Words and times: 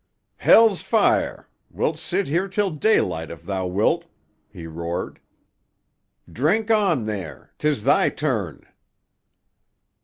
"Hell's 0.37 0.81
fire! 0.81 1.47
Wilt 1.69 1.99
sit 1.99 2.27
here 2.27 2.47
till 2.47 2.71
daylight 2.71 3.29
if 3.29 3.43
thou 3.43 3.67
wilt," 3.67 4.05
he 4.49 4.65
roared. 4.65 5.19
"Drink 6.27 6.71
on 6.71 7.03
there! 7.03 7.51
'Tis 7.59 7.83
thy 7.83 8.09
turn." 8.09 8.65